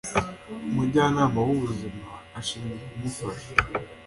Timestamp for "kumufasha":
2.91-3.51